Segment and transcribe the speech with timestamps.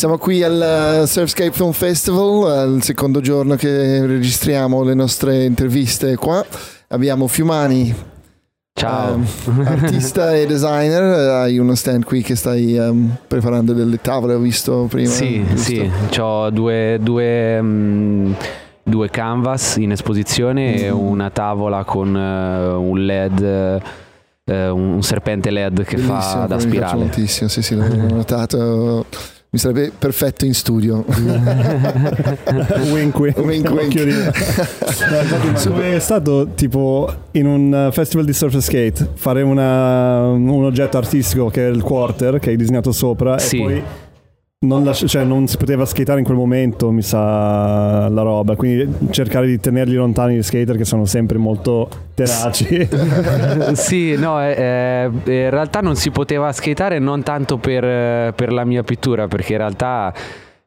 [0.00, 6.42] Siamo qui al Surfscape Film Festival, il secondo giorno che registriamo le nostre interviste qua.
[6.88, 7.94] Abbiamo Fiumani,
[8.72, 9.16] Ciao.
[9.16, 11.02] um, artista e designer.
[11.42, 15.10] Hai uno stand qui che stai um, preparando delle tavole, ho visto prima.
[15.10, 15.70] Sì, giusto?
[15.70, 18.32] sì, ho due, due, mm,
[18.82, 23.82] due canvas in esposizione e una tavola con eh, un LED,
[24.46, 26.98] eh, un, serpente LED che Bellissimo, fa da mi piace spirale.
[26.98, 29.04] moltissimo, sì, sì, l'ho notato.
[29.52, 31.04] Mi sarebbe perfetto in studio.
[32.92, 33.94] wink wink, Wink, wink.
[35.80, 40.98] È stato tipo in un uh, festival di surf and skate fare una- un oggetto
[40.98, 43.56] artistico che è il quarter che hai disegnato sopra Sì.
[43.56, 43.82] e poi
[44.62, 49.08] non, lasci- cioè, non si poteva skateare in quel momento mi sa la roba quindi
[49.08, 52.86] cercare di tenerli lontani gli skater che sono sempre molto tenaci
[53.72, 54.50] sì, no, eh,
[55.24, 59.28] eh, in realtà non si poteva skateare non tanto per, eh, per la mia pittura,
[59.28, 60.12] perché in realtà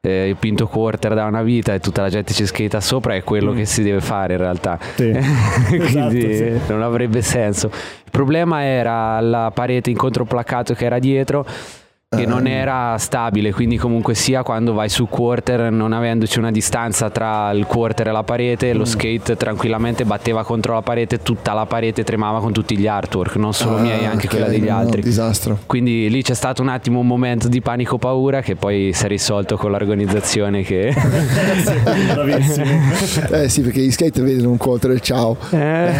[0.00, 3.22] eh, il pinto quarter da una vita e tutta la gente ci skata sopra, è
[3.22, 3.56] quello Mm.
[3.56, 4.76] che si deve fare in realtà.
[4.96, 5.12] Sì.
[5.68, 6.72] Quindi Esatto, sì.
[6.72, 7.68] non avrebbe senso.
[7.68, 11.46] Il problema era la parete in controplaccato che era dietro
[12.14, 17.10] che non era stabile, quindi comunque sia quando vai su quarter, non avendoci una distanza
[17.10, 18.78] tra il quarter e la parete, Mm.
[18.78, 23.36] lo skate tranquillamente batteva contro la parete, tutta la parete tremava con tutti gli artwork,
[23.36, 25.02] non solo Ah, miei, anche ok, quella degli no, altri.
[25.02, 25.58] disastro.
[25.66, 29.08] Quindi lì c'è stato un attimo un momento di panico paura che poi si è
[29.08, 30.94] risolto con l'organizzazione che
[33.30, 35.36] Eh sì, perché gli skater vedono un quarter e ciao.
[35.50, 35.90] Eh,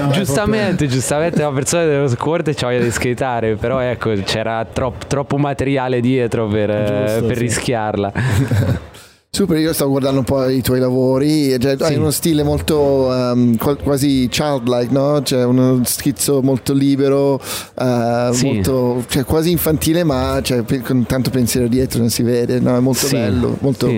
[0.00, 4.64] no, è giustamente, giustamente la persona dello squat c'ha voglia di skateare, però ecco c'era
[4.70, 5.55] troppo, troppo materiale
[6.00, 7.42] dietro per, eh, Giusto, per sì.
[7.42, 8.12] rischiarla.
[9.28, 11.98] Super, io stavo guardando un po' i tuoi lavori, cioè, hai Sì.
[11.98, 12.78] uno stile molto
[13.10, 15.20] um, quasi childlike, no?
[15.22, 18.46] C'è uno schizzo molto libero, uh, Sì.
[18.46, 22.74] molto, cioè, quasi infantile, ma cioè, con tanto pensiero dietro, non si vede, no?
[22.76, 23.58] È molto Sì, bello.
[23.60, 23.92] Molto,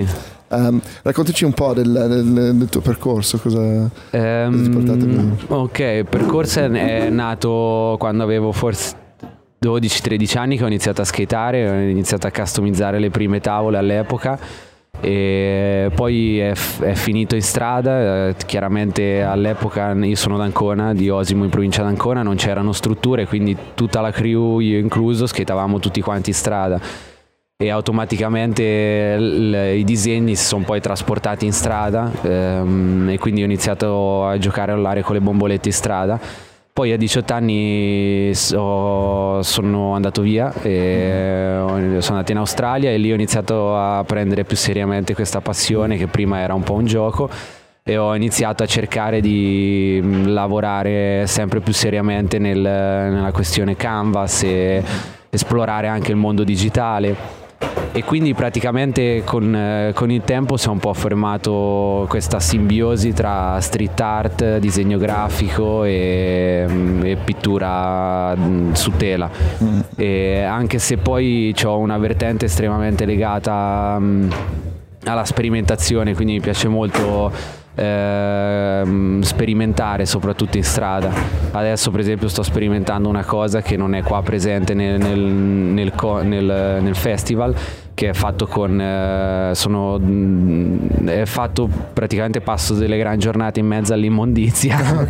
[0.49, 3.89] um, raccontaci un po' del, del- del tuo percorso, cosa...
[4.09, 5.45] Ehm, Cosa ti portate qui?
[5.55, 8.98] ok, il percorso è nato quando avevo forse
[9.61, 14.39] 12-13 anni che ho iniziato a skateare, ho iniziato a customizzare le prime tavole all'epoca
[15.01, 21.09] e poi è, f- è finito in strada, eh, chiaramente all'epoca io sono d'Ancona, di
[21.09, 26.01] Osimo in provincia d'Ancona, non c'erano strutture, quindi tutta la crew, io incluso, skateavamo tutti
[26.01, 26.79] quanti in strada
[27.61, 33.45] e automaticamente l- i disegni si sono poi trasportati in strada ehm, e quindi ho
[33.45, 36.47] iniziato a giocare all'aria con le bombolette in strada.
[36.79, 43.11] Poi a 18 anni so- sono andato via ho- sono andato in Australia e lì
[43.11, 47.29] ho iniziato a prendere più seriamente questa passione che prima era un po' un gioco
[47.83, 54.43] e ho iniziato a cercare di mh, lavorare sempre più seriamente nel- nella questione canvas
[54.43, 54.81] e
[55.29, 57.13] esplorare anche il mondo digitale
[57.91, 63.13] e quindi praticamente con, eh, con il tempo si è un po' formato questa simbiosi
[63.13, 69.29] tra street art, disegno grafico e, mm, e pittura mm, su tela.
[69.95, 74.29] E anche se poi ho una vertente estremamente legata mm,
[75.05, 77.31] alla sperimentazione, quindi mi piace molto
[77.79, 81.11] ehm, sperimentare soprattutto in strada.
[81.51, 85.93] Adesso per esempio sto sperimentando una cosa che non è qua presente nel, nel- nel
[86.23, 87.55] nel- festival
[87.93, 93.65] che è fatto con eh, sono mm, è fatto praticamente passo delle gran giornate in
[93.65, 94.77] mezzo all'immondizia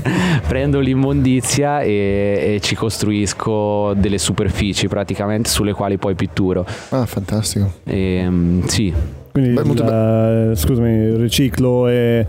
[0.48, 7.70] prendo l'immondizia e, e ci costruisco delle superfici praticamente sulle quali poi pitturo Ah, fantastico.
[7.84, 8.92] e, mm, sì
[9.32, 12.26] Quindi Beh, molto il, scusami, il riciclo e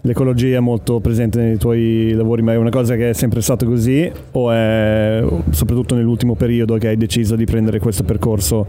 [0.00, 3.66] l'ecologia è molto presente nei tuoi lavori, ma è una cosa che è sempre stato
[3.66, 8.66] così o è soprattutto nell'ultimo periodo che hai deciso di prendere questo percorso?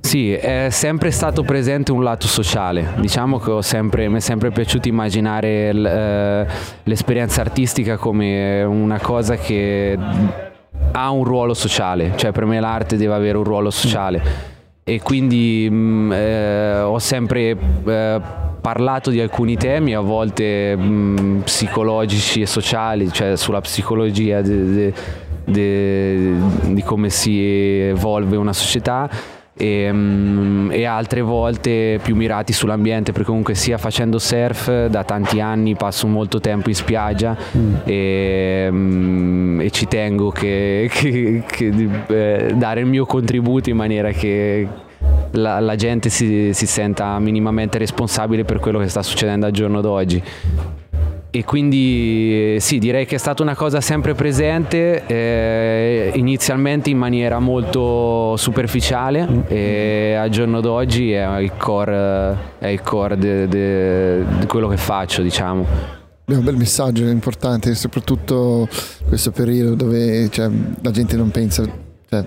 [0.00, 2.86] Sì, è sempre stato presente un lato sociale.
[3.00, 6.46] Diciamo che ho sempre, mi è sempre piaciuto immaginare l- eh,
[6.84, 9.98] l'esperienza artistica come una cosa che
[10.92, 14.56] ha un ruolo sociale, cioè per me l'arte deve avere un ruolo sociale
[14.88, 17.54] e quindi mh, eh, ho sempre
[17.84, 18.20] eh,
[18.58, 24.92] parlato di alcuni temi, a volte mh, psicologici e sociali, cioè sulla psicologia di
[26.84, 29.10] come si evolve una società
[29.58, 35.40] e, mm, e altre volte più mirati sull'ambiente perché comunque sia facendo surf da tanti
[35.40, 37.36] anni passo molto tempo in spiaggia
[37.84, 44.10] e, mm, e ci tengo che, che- che eh, dare il mio contributo in maniera
[44.12, 44.66] che
[45.32, 49.80] la, la gente si, si senta minimamente responsabile per quello che sta succedendo al giorno
[49.80, 50.22] d'oggi
[51.38, 57.38] e quindi sì, direi che è stata una cosa sempre presente, eh, inizialmente in maniera
[57.38, 59.40] molto superficiale mm.
[59.46, 65.64] e al giorno d'oggi è il core, è il core di quello che faccio, diciamo.
[66.24, 68.68] È un bel messaggio, è importante, soprattutto
[69.02, 70.50] in questo periodo dove cioè,
[70.82, 71.62] la gente non pensa
[72.08, 72.24] cioè,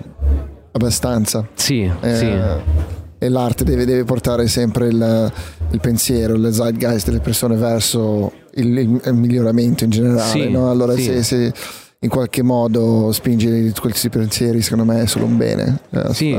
[0.72, 1.46] abbastanza.
[1.52, 5.32] Sì, eh, sì e l'arte deve, deve portare sempre il,
[5.70, 10.28] il, pensiero, il zeitgeist delle persone verso il, il, miglioramento in generale.
[10.28, 10.70] Sì, no?
[10.70, 11.02] Allora sì.
[11.02, 11.52] se, se,
[12.00, 15.78] in qualche modo spingi questi pensieri, secondo me è solo un bene.
[15.90, 16.36] Eh, sì,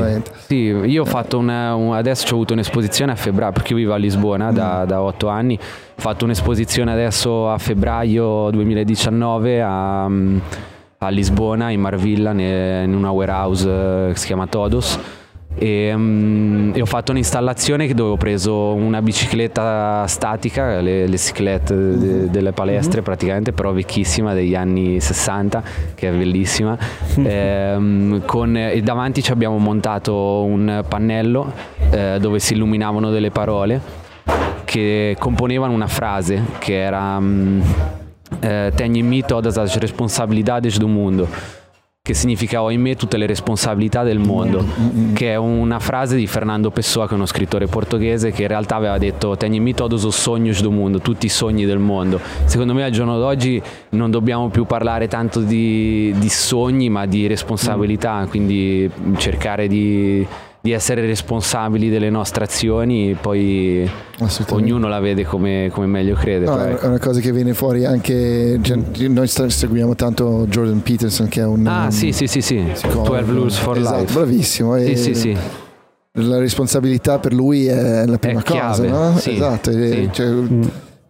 [0.48, 3.94] sì, io ho fatto una, un, adesso ho avuto un'esposizione a febbraio, perché io vivo
[3.94, 4.56] a Lisbona mm.
[4.56, 11.80] da, da 8 anni, ho fatto un'esposizione adesso a febbraio 2019 a, a Lisbona, in
[11.80, 15.00] Marvilla, in una warehouse eh, che si chiama Todos
[15.56, 21.76] e, um, e, ho fatto un'installazione dove ho preso una bicicletta statica, le, le ciclette
[21.76, 23.04] de, delle palestre mm-hmm.
[23.04, 25.64] praticamente, però vecchissima degli anni 60,
[25.96, 26.78] che è bellissima.
[27.16, 31.52] e, um, con, e davanti ci abbiamo montato un pannello
[31.92, 34.02] eh, dove si illuminavano delle parole
[34.66, 37.62] che componevano una frase che era um,
[38.40, 41.28] eh, Tenho em mim todas as responsabilidades do mundo
[42.06, 44.62] che significa ho in me tutte le responsabilità del mondo,
[45.14, 48.76] che è una frase di Fernando Pessoa, che è uno scrittore portoghese, che in realtà
[48.76, 52.20] aveva detto me todos os sonhos do mundo, tutti i sogni del mondo.
[52.44, 53.62] Secondo me al giorno d'oggi
[53.92, 60.28] non dobbiamo più parlare tanto di, di sogni, ma di responsabilità, quindi cercare di
[60.64, 63.86] di essere responsabili delle nostre azioni, poi
[64.52, 66.46] ognuno la vede come, come meglio crede.
[66.46, 68.78] No, è una cosa che viene fuori anche, cioè,
[69.10, 71.68] noi seguiamo tanto Jordan Peterson che è un...
[71.68, 74.14] Ah un, sì sì sì sì, 12 Rules for esatto, Life.
[74.14, 74.78] Bravissimo.
[74.78, 75.38] Sì, sì, sì.
[76.14, 79.18] La responsabilità per lui è la prima è cosa, no?
[79.18, 79.70] Sì, esatto.
[79.70, 80.10] Sì.
[80.14, 80.34] Cioè,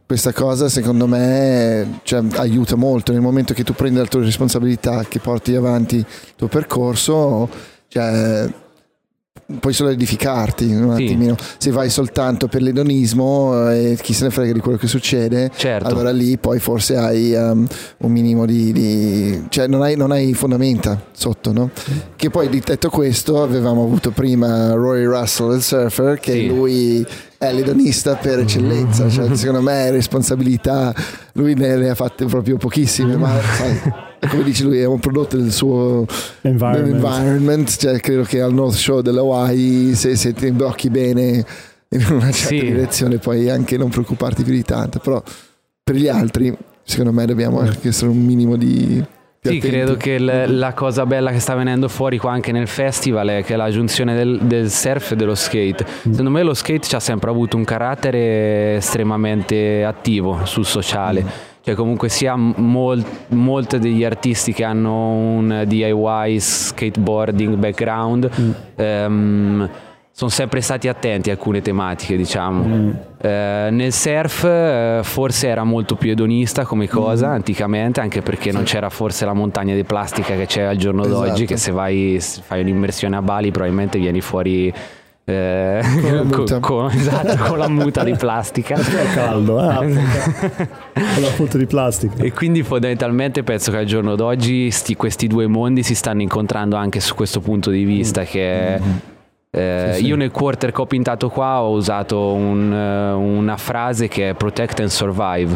[0.07, 5.05] questa cosa secondo me cioè, aiuta molto nel momento che tu prendi la tua responsabilità,
[5.07, 6.05] che porti avanti il
[6.35, 7.47] tuo percorso,
[7.87, 8.49] cioè,
[9.59, 11.03] puoi solo edificarti un sì.
[11.03, 11.35] attimino.
[11.57, 15.51] Se vai soltanto per l'edonismo e eh, chi se ne frega di quello che succede,
[15.55, 15.87] certo.
[15.87, 17.67] allora lì poi forse hai um,
[17.97, 21.69] un minimo di, di cioè non hai, non hai, fondamenta sotto, no?
[22.15, 26.47] Che poi detto questo avevamo avuto prima Rory Russell del surfer che sì.
[26.47, 27.05] lui
[27.49, 30.93] è l'edonista per eccellenza, cioè, secondo me responsabilità,
[31.33, 33.79] lui ne, ne ha fatte proprio pochissime, ma sai,
[34.29, 36.05] come dice lui è un prodotto del suo
[36.41, 41.45] environment, environment cioè, credo che al North Show dell'Hawaii se, se ti imbocchi bene
[41.89, 42.59] in una certa sì.
[42.59, 45.21] direzione puoi anche non preoccuparti più di tanto, però
[45.83, 49.03] per gli altri secondo me dobbiamo anche essere un minimo di
[49.43, 53.27] sì, credo che l- la cosa bella che sta venendo fuori qua anche nel festival
[53.27, 55.85] è che la giunzione del, del surf e dello skate.
[56.03, 61.23] Secondo me lo skate ci ha sempre avuto un carattere estremamente attivo sul sociale.
[61.23, 61.27] Mm.
[61.61, 68.51] Cioè comunque sia mol- molti degli artisti che hanno un DIY skateboarding background mm.
[68.75, 69.69] um,
[70.15, 72.63] sono sempre stati attenti a alcune tematiche, diciamo.
[72.63, 72.91] Mm.
[73.19, 77.31] Eh, nel surf eh, forse era molto più edonista come cosa mm.
[77.31, 78.55] anticamente, anche perché sì.
[78.55, 81.25] non c'era forse la montagna di plastica che c'è al giorno esatto.
[81.25, 84.71] d'oggi, che se vai fai un'immersione a Bali probabilmente vieni fuori
[85.25, 85.81] eh,
[86.29, 88.75] con, la con, esatto, con, la muta di plastica.
[88.77, 89.75] È caldo, eh?
[90.93, 92.21] con la muta di plastica.
[92.21, 96.75] E quindi fondamentalmente penso che al giorno d'oggi sti, questi due mondi si stanno incontrando
[96.75, 98.25] anche su questo punto di vista mm.
[98.25, 98.79] che...
[98.79, 99.11] Mm-hmm
[99.55, 100.05] eh, sì, sì.
[100.07, 104.33] Io nel quarter che ho pintato qua ho usato un, eh, una frase che è
[104.33, 105.55] protect and survive,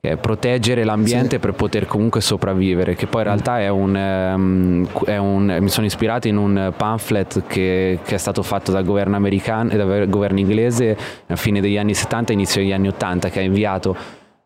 [0.00, 1.38] che è proteggere l'ambiente sì.
[1.40, 5.86] per poter comunque sopravvivere, che poi in realtà è un, um, è un mi sono
[5.86, 10.38] ispirato in un pamphlet che, che, è stato fatto dal governo americano e dal governo
[10.38, 10.96] inglese
[11.26, 13.96] a fine degli anni 70 inizio degli anni 80 che ha inviato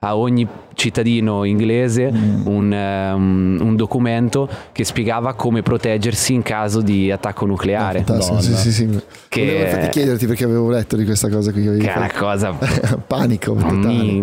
[0.07, 2.47] a ogni cittadino inglese mm.
[2.47, 8.05] un, um, un, documento che spiegava come proteggersi in caso di attacco nucleare.
[8.07, 9.03] No, sì, sì, sì.
[9.29, 9.45] Che...
[9.45, 11.63] Volevo infatti chiederti perché avevo letto di questa cosa qui.
[11.63, 12.53] Che è una cosa...
[13.07, 14.21] Panico totale.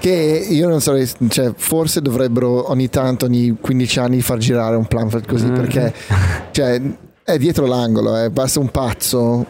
[0.00, 0.94] che io non so,
[1.28, 5.54] cioè, forse dovrebbero ogni tanto, ogni 15 anni, far girare un pamphlet così mm.
[5.54, 5.94] perché
[6.50, 6.80] cioè,
[7.22, 9.46] è dietro l'angolo, eh, basta un pazzo.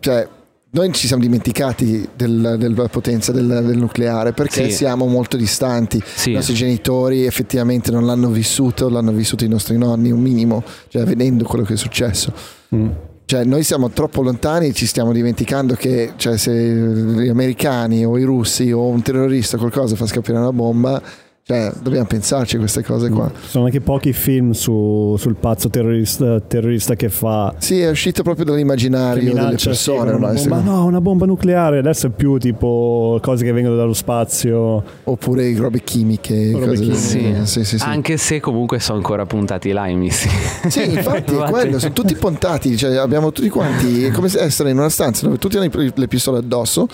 [0.00, 0.26] Cioè,
[0.70, 4.76] noi ci siamo dimenticati del, della potenza del, del nucleare perché sì.
[4.76, 6.02] siamo molto distanti.
[6.04, 6.30] Sì.
[6.30, 11.04] I nostri genitori effettivamente non l'hanno vissuto, l'hanno vissuto i nostri nonni, un minimo, cioè
[11.04, 12.32] vedendo quello che è successo.
[12.74, 12.88] Mm.
[13.24, 18.16] Cioè, noi siamo troppo lontani e ci stiamo dimenticando che cioè, se gli americani o
[18.16, 21.02] i russi o un terrorista o qualcosa fa scoppiare una bomba,
[21.50, 23.32] Cioè, dobbiamo pensarci a queste cose qua.
[23.34, 27.54] Ci sono anche pochi film su, sul pazzo terrorista, terrorista, che fa.
[27.56, 30.36] Sì, è uscito proprio dall'immaginario delle persone.
[30.36, 31.78] Sì, bomba, no, una bomba nucleare.
[31.78, 34.84] Adesso è più tipo cose che vengono dallo spazio.
[35.04, 36.50] Oppure robe chimiche.
[36.52, 36.98] Robe cose chimiche.
[36.98, 37.34] Sì.
[37.44, 37.84] Sì, sì, sì.
[37.84, 40.34] Anche se comunque sono ancora puntati là i missili.
[40.68, 44.68] Sì, infatti è quello, sono tutti puntati, cioè abbiamo tutti quanti, è come se essere
[44.68, 46.86] in una stanza dove tutti hanno le pistole addosso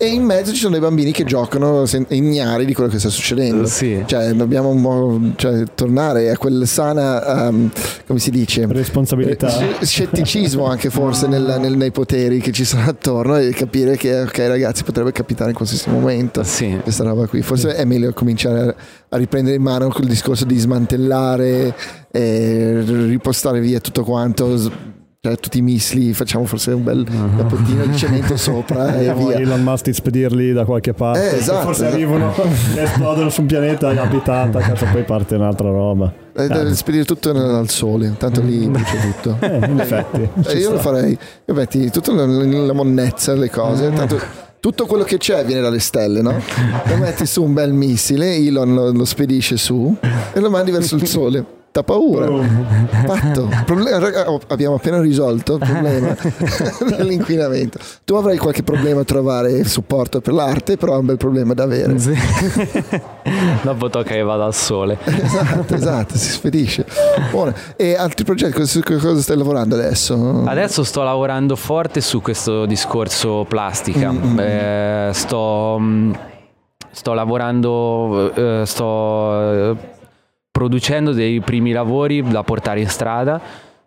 [0.00, 3.66] e in mezzo ci sono dei bambini che giocano ignari di quello che sta succedendo.
[3.66, 4.00] Sì.
[4.06, 7.68] Cioè, dobbiamo cioè, tornare a quel sana, um,
[8.06, 8.64] come si dice?
[8.68, 9.48] Responsabilità.
[9.58, 14.20] Eh, scetticismo anche forse nel, nel, nei poteri che ci sono attorno e capire che,
[14.20, 16.78] ok ragazzi, potrebbe capitare in qualsiasi momento Sì.
[16.80, 17.42] questa roba qui.
[17.42, 18.76] Forse è meglio cominciare
[19.08, 21.74] a riprendere in mano quel discorso di smantellare,
[22.12, 27.04] e ripostare via tutto quanto cioè, tutti i missili, facciamo forse un bel
[27.36, 29.38] cappottino di cemento sopra e via.
[29.38, 31.32] Elon Musk di spedirli da qualche parte.
[31.32, 31.94] Eh, esatto, Forse esatto.
[31.96, 32.32] arrivano,
[32.76, 36.12] esplodono su un pianeta abitata, cazzo, poi parte un'altra roba.
[36.36, 39.36] Eh, deve spedire tutto al sole, tanto lì brucia tutto.
[39.48, 40.28] Eh, in effetti.
[40.46, 44.20] Eh, io lo farei, io metti tutta la, la monnezza, le cose, tanto
[44.60, 46.40] tutto quello che c'è viene dalle stelle, no?
[46.84, 49.96] Lo metti su un bel missile, Elon lo, lo spedisce su
[50.32, 51.44] e lo mandi verso il sole.
[51.70, 52.26] T'ha paura?
[53.06, 53.48] Fatto.
[53.66, 56.16] Proble- raga, oh, abbiamo appena risolto il problema
[56.96, 57.78] dell'inquinamento.
[58.04, 61.52] Tu avrai qualche problema a trovare il supporto per l'arte, però è un bel problema
[61.54, 61.98] da avere.
[61.98, 62.14] Sì.
[63.62, 64.96] Dopo tocca che vada al sole.
[65.04, 66.86] Esatto, esatto, si spedisce.
[67.30, 67.52] Buono.
[67.76, 70.42] E altri progetti, su cosa stai lavorando adesso?
[70.46, 74.10] Adesso sto lavorando forte su questo discorso plastica.
[74.10, 76.12] Mm, Eh, sto, mm,
[76.90, 79.76] sto lavorando, eh, sto eh,
[80.58, 83.40] producendo dei primi lavori da portare in strada.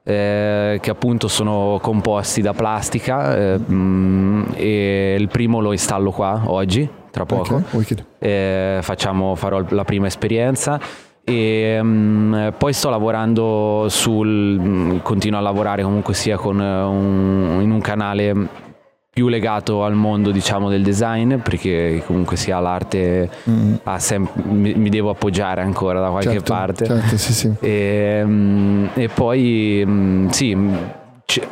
[0.04, 6.42] eh, che appunto sono composti da plastica eh, mm, e il primo lo installo qua
[6.48, 8.06] oggi tra poco Ok, wicked.
[8.18, 10.80] eh, facciamo, farò la prima esperienza
[11.24, 14.28] e mm, poi sto lavorando sul
[14.60, 18.34] mm, continuo a lavorare comunque sia con eh, un- in un canale
[19.14, 23.30] più legato al mondo diciamo del design perché comunque sia l'arte
[23.84, 27.54] ha sem- mi, mi devo appoggiare ancora da qualche Certo, parte certo, sì, sì.
[27.60, 30.74] e, mm, e poi mm, sì, mm,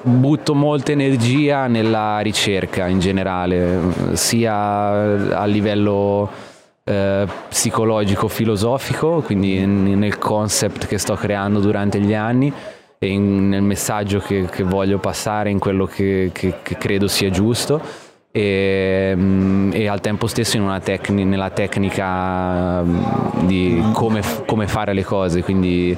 [0.03, 6.29] butto molta energia nella ricerca in generale, mm, sia a livello
[6.85, 12.53] eh, psicologico, filosofico, quindi nel concept che sto creando durante gli anni
[13.07, 17.81] in- nel messaggio che, che voglio passare, in quello che, che- che credo sia giusto.
[18.31, 24.67] E, mm, e al tempo stesso in una tecni- nella tecnica mm, di come, come
[24.67, 25.97] fare le cose, quindi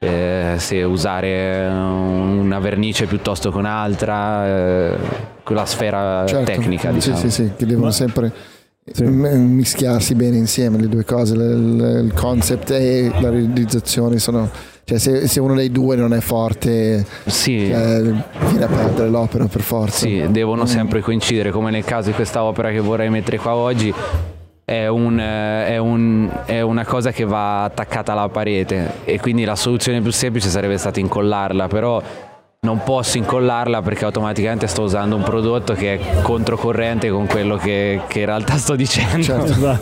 [0.00, 4.96] eh, se usare una vernice piuttosto che un'altra, eh,
[5.44, 6.44] quella sfera Certo.
[6.50, 6.90] tecnica.
[6.90, 7.16] Diciamo.
[7.16, 8.32] Sì, sì, sì, che devono sempre
[8.90, 9.04] Sì.
[9.04, 14.48] mischiarsi bene insieme le due cose, il concept e la realizzazione sono...
[14.88, 17.68] Cioè se, se uno dei due non è forte Sì.
[17.68, 18.00] eh,
[18.48, 20.06] viene a perdere l'opera per forza.
[20.06, 23.92] Sì, devono sempre coincidere, come nel caso di questa opera che vorrei mettere qua oggi.
[24.64, 29.56] È, un, è un- è una cosa che va attaccata alla parete e quindi la
[29.56, 32.02] soluzione più semplice sarebbe stata incollarla, però
[32.60, 38.00] non posso incollarla perché automaticamente sto usando un prodotto che è controcorrente con quello che,
[38.08, 39.22] che in realtà sto dicendo.
[39.22, 39.78] Certo.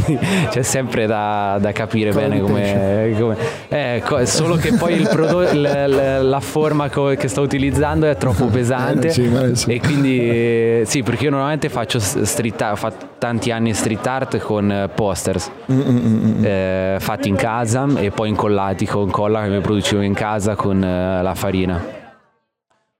[0.17, 3.37] Quindi C'è sempre da, da capire bene come, come-
[3.69, 8.05] eh, co- solo che poi il prodotto, l- l- la forma co- che sto utilizzando
[8.07, 9.07] è troppo pesante.
[9.07, 9.71] Eh, sì, sì.
[9.73, 14.05] e quindi eh, sì perché io normalmente faccio street art, ho fatto tanti anni street
[14.07, 19.49] art con eh, posters Mm, eh, fatti in casa e poi incollati con colla che
[19.49, 21.81] mi producevo in casa con eh, la farina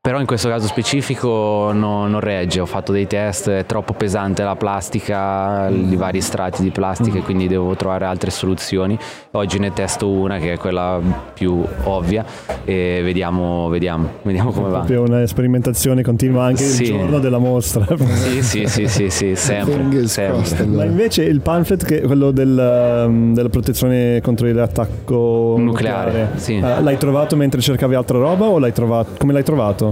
[0.03, 4.41] però in questo caso specifico no- non regge, ho fatto dei test, è troppo pesante
[4.41, 8.97] la plastica, i vari strati di plastica e quindi devo trovare altre soluzioni.
[9.33, 10.99] Oggi ne testo una che è quella
[11.35, 12.25] più ovvia
[12.65, 14.77] e vediamo, vediamo, vediamo come va.
[14.79, 16.81] Proprio una sperimentazione continua anche Sì.
[16.81, 17.85] il giorno della mostra.
[17.95, 20.65] Sì, sì, sì, sì, sì, sempre, sempre.
[20.65, 26.55] Ma invece il pamphlet, che è quello del, um, della protezione contro l'attacco Nucleare, sì.
[26.57, 29.11] eh, l'hai trovato mentre cercavi altra roba o l'hai trovato?
[29.19, 29.89] Come l'hai trovato?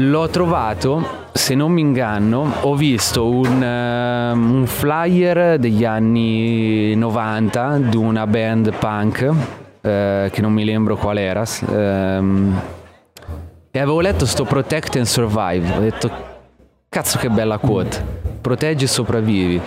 [0.00, 7.78] L'ho trovato, se non mi inganno, ho visto un, ehm, un flyer degli anni 90
[7.78, 9.28] di una band punk,
[9.80, 12.60] eh, che non mi lembro qual era, ehm,
[13.72, 16.10] e avevo letto sto Protect and Survive, ho detto
[16.88, 18.00] cazzo che bella quote,
[18.40, 19.60] proteggi e sopravvivi.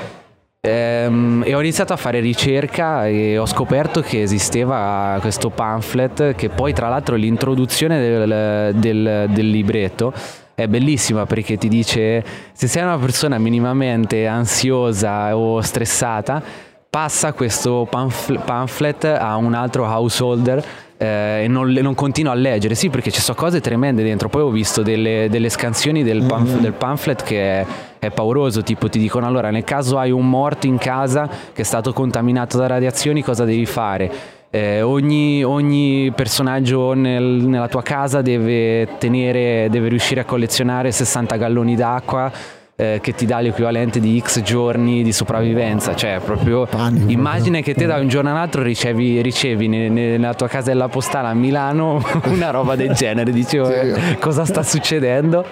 [0.63, 6.50] Ehm, e ho iniziato a fare ricerca e ho scoperto che esisteva questo pamphlet che
[6.50, 10.13] poi tra l'altro l'introduzione del, del- del libretto
[10.53, 16.44] è bellissima perché ti dice se sei una persona minimamente ansiosa o stressata
[16.88, 20.63] passa questo pamphlet a un altro householder
[20.98, 22.75] eh, e non, non, continuo a leggere.
[22.75, 24.30] Sì, perché ci sono cose tremende dentro.
[24.30, 26.60] Poi ho visto delle, delle scansioni del, mm-hmm.
[26.60, 27.65] del, pamphlet che è,
[28.01, 28.63] è, pauroso.
[28.63, 32.58] Tipo, ti dicono: allora, nel caso hai un morto in casa che è stato contaminato
[32.58, 34.12] da radiazioni, cosa devi fare?
[34.50, 41.38] Eh, ogni, ogni, personaggio nel, nella tua casa deve, tenere, deve riuscire a collezionare 60
[41.38, 47.11] galloni d'acqua eh, che ti dà l'equivalente di X giorni di sopravvivenza, cioè proprio Panico,
[47.11, 47.61] immagina proprio.
[47.61, 52.50] che te da un giorno all'altro ricevi, ricevi nella tua casella postale a Milano una
[52.50, 53.73] roba del genere, dicevo sì.
[53.73, 55.45] Eh, cosa sta succedendo?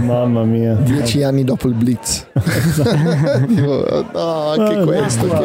[0.00, 0.72] Mamma mia.
[0.72, 2.26] Dieci anni dopo il Blitz.
[3.46, 5.42] Dico, no, anche ah, questo che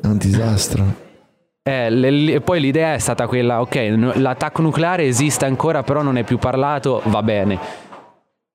[0.00, 1.08] è un disastro.
[1.62, 6.24] Eh, le, poi l'idea è stata quella, ok, l'attacco nucleare esiste ancora, però non è
[6.24, 7.88] più parlato, va bene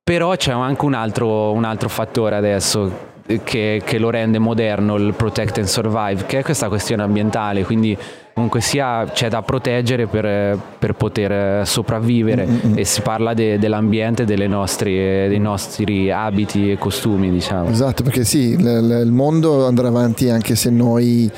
[0.05, 5.15] però c'è anche un altro, un altro fattore adesso che, che, lo rende moderno il
[5.15, 7.97] protect and survive, che è questa questione ambientale, quindi
[8.31, 12.77] comunque sia c'è da proteggere per, per poter sopravvivere Mm-mm.
[12.77, 17.69] e si parla de, dell'ambiente, nostre, dei nostri abiti e costumi, diciamo.
[17.69, 21.31] Esatto, perché sì, l- il mondo andrà avanti anche se noi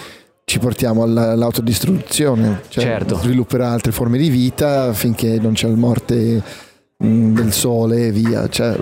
[0.44, 3.16] ci portiamo all'autodistruzione, cioè certo.
[3.16, 6.66] svilupperà altre forme di vita finché non c'è la morte
[6.98, 8.48] del sole e via.
[8.48, 8.76] Cioè,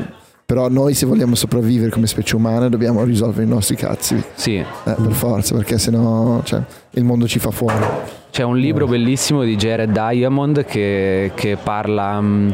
[0.46, 4.24] però noi se vogliamo sopravvivere come specie umana dobbiamo risolvere i nostri cazzi.
[4.36, 4.58] Sì.
[4.58, 7.84] Eh, per forza, perché sennò cioè, il mondo ci fa fuori.
[8.30, 12.54] C'è un libro bellissimo di Jared Diamond che, che parla um,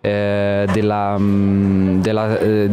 [0.00, 2.70] eh, della, um, della eh,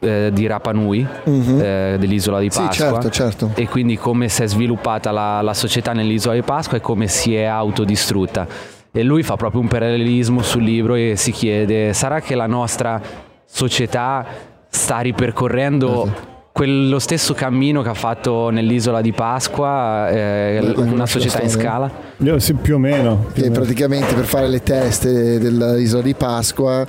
[0.00, 1.60] eh, di Rapa Nui, uh-huh.
[1.60, 2.72] eh, dell'isola di Pasqua.
[2.72, 3.50] Sì, certo, certo.
[3.54, 7.34] E quindi come si è sviluppata la, la società nell'isola di Pasqua e come si
[7.34, 12.34] è autodistrutta e lui fa proprio un parallelismo sul libro e si chiede sarà che
[12.34, 13.00] la nostra
[13.46, 14.26] società
[14.68, 16.20] sta ripercorrendo esatto.
[16.52, 21.88] quello stesso cammino che ha fatto nell'isola di Pasqua eh, una società in scala?
[22.38, 23.26] Sì, più o meno.
[23.32, 26.84] Più e praticamente per fare le teste dell'isola di Pasqua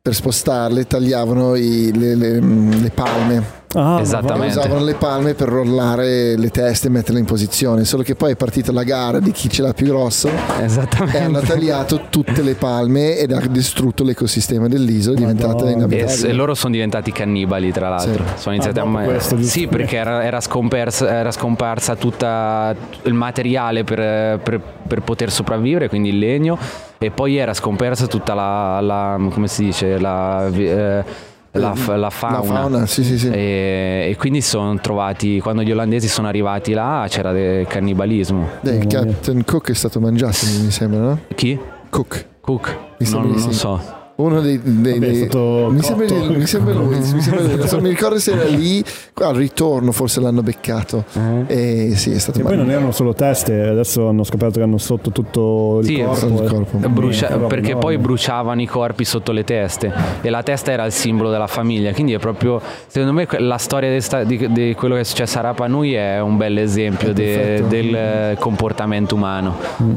[0.00, 4.58] per spostarle tagliavano i, le, le, le palme Ah, Esattamente.
[4.58, 8.36] Usavano le palme per rollare le teste e metterle in posizione, solo che poi è
[8.36, 11.18] partita la gara di chi ce l'ha più grosso Esattamente.
[11.18, 16.28] e hanno tagliato tutte le palme ed ha distrutto l'ecosistema dell'isola, è diventata inabitabile.
[16.28, 18.24] E, loro sono diventati cannibali, tra l'altro.
[18.34, 18.40] Sì.
[18.42, 23.84] Sono iniziati ah, a questo, Sì, perché era, era, scomparsa, era scomparsa tutto il materiale
[23.84, 26.58] per, per, per, poter sopravvivere, quindi il legno,
[26.96, 30.46] e poi era scomparsa tutta la, la come si dice, la...
[30.46, 32.86] Eh, la, la, fauna, la fauna.
[32.86, 33.28] sì, sì, sì.
[33.28, 38.48] E, e, quindi sono trovati quando gli olandesi sono arrivati là c'era del cannibalismo.
[38.62, 41.18] Il Captain Cook è stato mangiato mi sembra no?
[41.34, 41.58] chi?
[41.88, 42.26] Cook.
[42.40, 42.76] Cook.
[42.98, 47.42] Mi non, non so uno dei, dei, dei mi, sembra, mi, sembra, lui, mi sembra
[47.42, 51.44] lui non mi ricordo se era lì al ritorno forse l'hanno beccato uh-huh.
[51.46, 54.78] e sì è stato e poi non erano solo teste adesso hanno scoperto che hanno
[54.78, 56.88] sotto tutto il sì, corpo, il corpo.
[56.88, 58.02] Brucia, perché no, poi no.
[58.02, 62.12] bruciavano i corpi sotto le teste e la testa era il simbolo della famiglia quindi
[62.12, 65.68] è proprio secondo me la storia di, di, di quello che è successo a Rapa
[65.68, 69.96] Nui è un bel esempio de, del comportamento umano mm.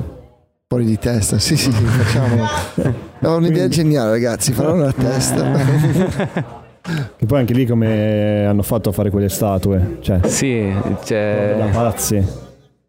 [0.71, 2.47] Fuori di testa, sì, sì, sì facciamo.
[3.23, 6.59] Ho un'idea geniale, ragazzi, farò una testa.
[7.17, 9.97] E poi anche lì come hanno fatto a fare quelle statue?
[9.99, 11.55] Cioè, sì, cioè...
[11.57, 12.25] da pazzi.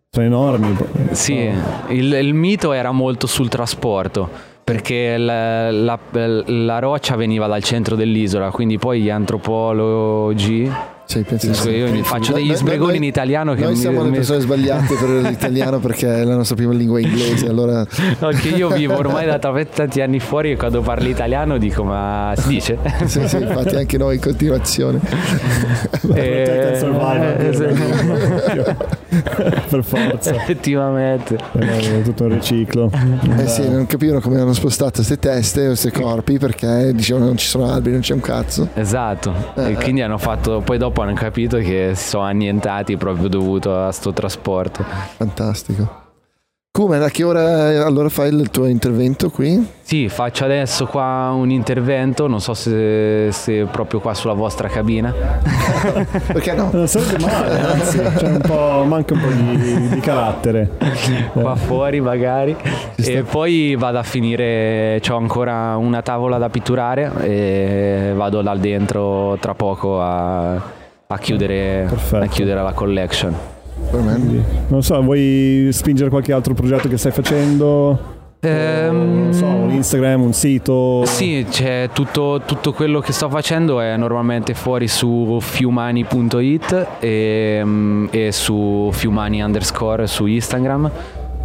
[0.09, 0.77] Sono enormi.
[1.11, 1.51] Sì,
[1.89, 4.31] il, il mito era molto sul trasporto
[4.63, 10.71] perché la, la, la, roccia veniva dal centro dell'isola, quindi poi gli antropologi
[11.05, 14.39] sì, penso io penso faccio degli sbregoni in italiano che noi siamo mi, le persone
[14.39, 14.45] mi...
[14.45, 17.87] sbagliate per l'italiano perché è la nostra prima lingua inglese allora...
[18.19, 22.33] no, che io vivo ormai da tanti anni fuori e quando parli italiano dico ma
[22.37, 22.79] si dice?
[23.07, 25.01] sì, sì, infatti anche noi in continuazione.
[26.15, 26.79] E...
[29.69, 30.35] per forza.
[30.35, 31.37] Effettivamente.
[31.53, 32.91] È tutto un riciclo.
[33.37, 37.47] Eh sì non capivano come hanno spostato queste teste questi corpi perché dicevano non ci
[37.47, 38.69] sono alberi non c'è un cazzo.
[38.75, 39.35] Esatto.
[39.57, 43.77] Eh, e quindi hanno fatto poi dopo hanno capito che si sono annientati proprio dovuto
[43.77, 44.85] a sto trasporto.
[45.17, 46.02] Fantastico.
[46.75, 46.99] Come?
[46.99, 49.63] Da che ora allora fai il tuo intervento qui?
[49.83, 55.13] Sì, faccio adesso qua un intervento, non so se, se proprio qua sulla vostra cabina.
[56.33, 56.71] Perché no?
[56.73, 60.71] Non sarebbe male, anzi, c'è un po', manca un po' di, di carattere.
[61.33, 62.57] qua fuori magari.
[62.97, 69.37] E poi vado a finire, ho ancora una tavola da pitturare e vado là dentro
[69.41, 73.61] tra poco a, a chiudere, a chiudere la collection.
[73.91, 78.21] Quindi, non so, vuoi spingere qualche altro progetto che stai facendo?
[78.45, 81.05] Ehm, so, un Instagram, un sito?
[81.05, 88.07] Sì, c'è tutto, tutto, quello che sto facendo è normalmente fuori su fiumani.it e, mm,
[88.11, 90.91] e su fiumani underscore su Instagram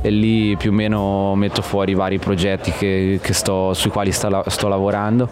[0.01, 4.11] e lì più o meno metto fuori i vari progetti che, che sto, sui quali
[4.11, 5.29] sto, sto lavorando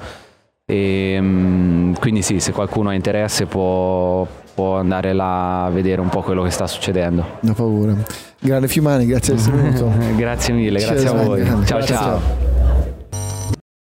[0.67, 6.09] e mm, quindi sì, se qualcuno ha interesse può, può andare là a vedere un
[6.09, 7.37] po' quello che sta succedendo.
[7.41, 7.95] No paura.
[8.39, 9.91] Grande Fiumani, grazie di essere venuto.
[10.17, 11.45] grazie mille, grazie Cheers, a voi.
[11.45, 11.83] Ciao ciao.
[11.83, 12.44] ciao.